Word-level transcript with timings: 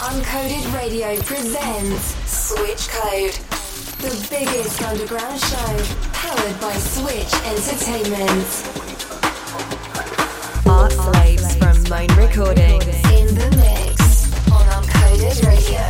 Uncoded 0.00 0.72
Radio 0.74 1.20
presents 1.22 2.14
Switch 2.30 2.88
Code, 2.88 3.32
the 3.98 4.28
biggest 4.30 4.80
underground 4.80 5.40
show 5.40 5.96
powered 6.12 6.60
by 6.60 6.72
Switch 6.74 7.34
Entertainment. 7.44 8.46
Artslaves 10.64 11.58
from 11.58 11.82
Moan 11.90 12.06
Recordings. 12.16 12.84
In 13.10 13.34
the 13.34 13.50
mix 13.56 14.50
on 14.52 14.64
Uncoded 14.68 15.44
Radio. 15.44 15.87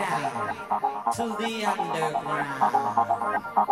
out 0.00 1.12
to 1.16 1.36
the 1.38 1.64
underground. 1.64 3.69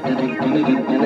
Got 0.00 0.97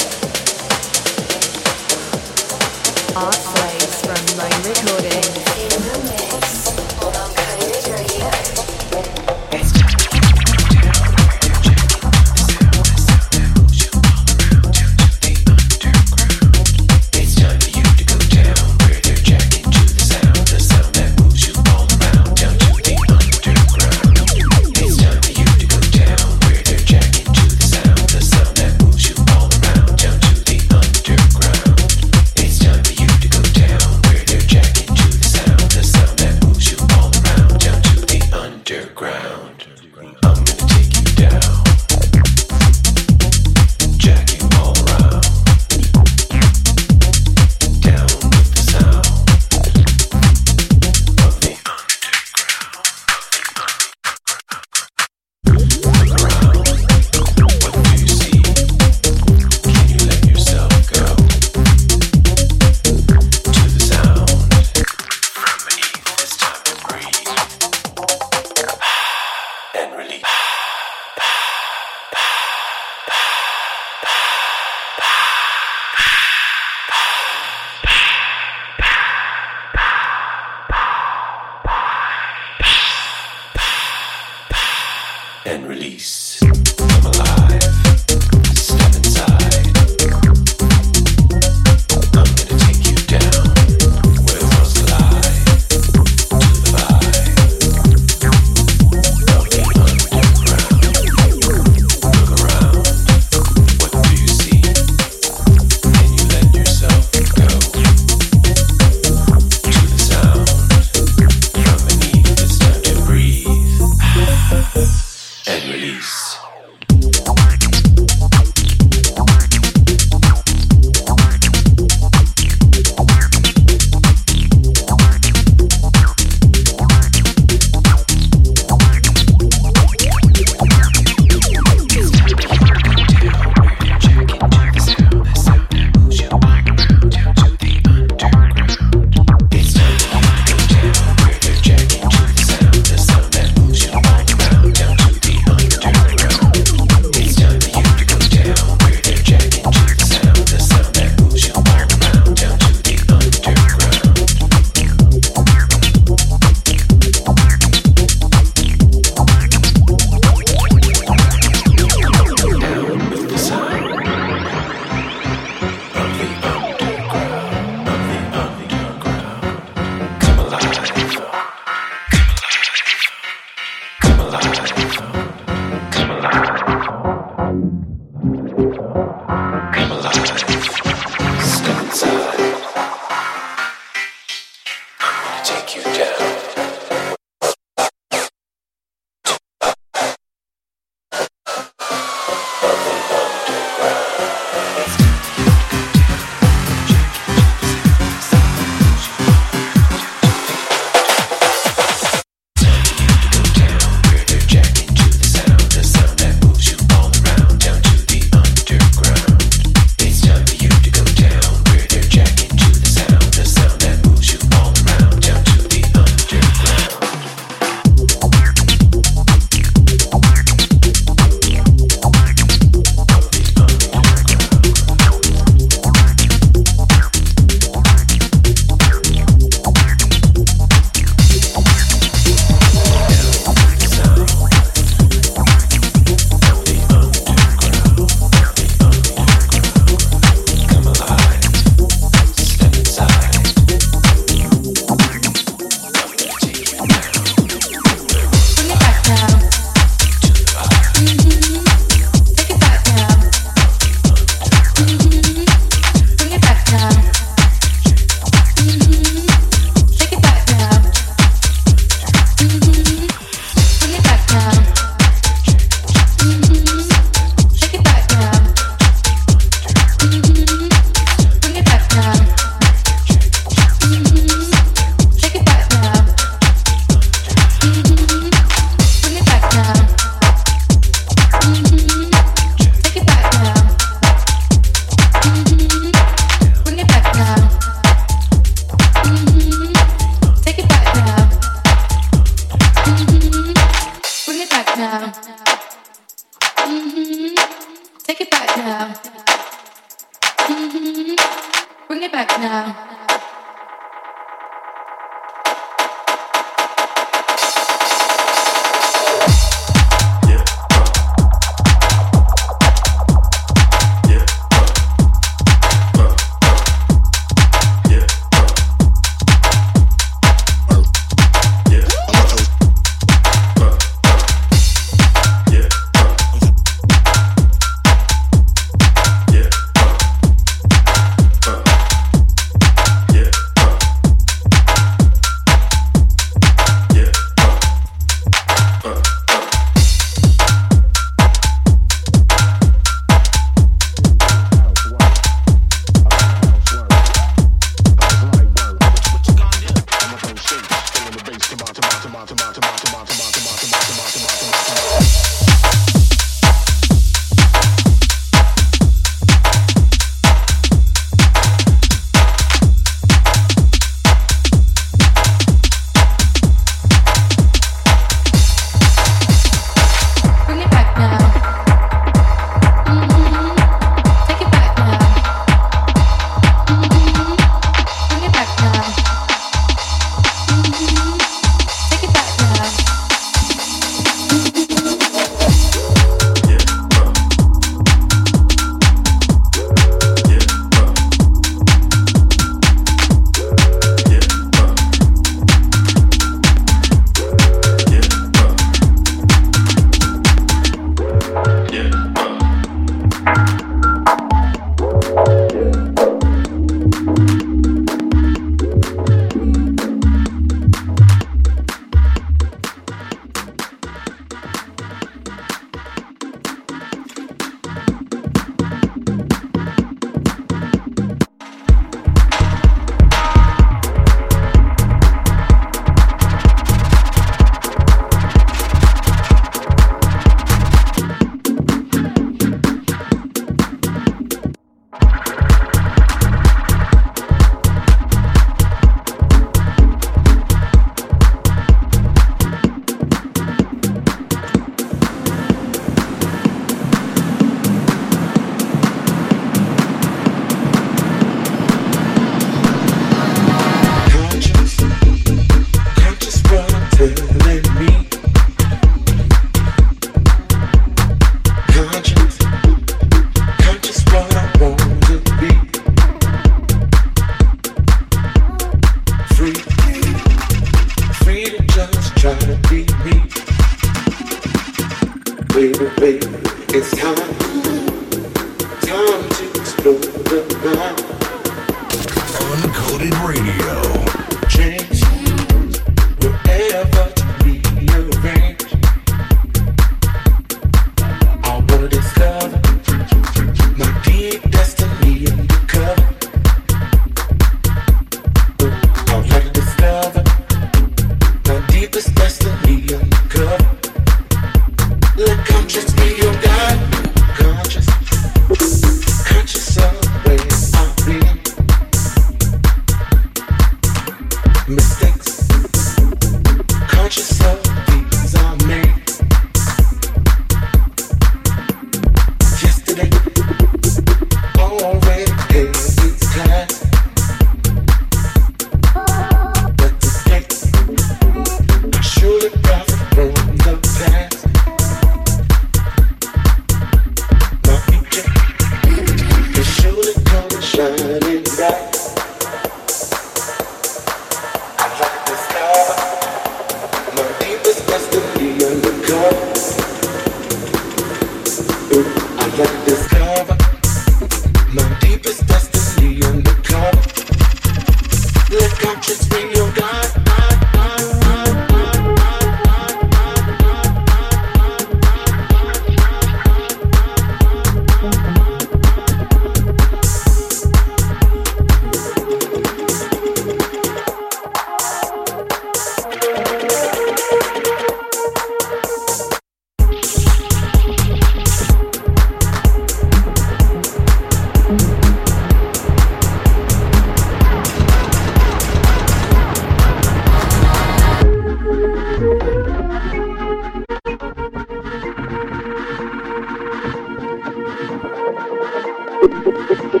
yourself, 599.21 599.91
baby. 599.91 600.00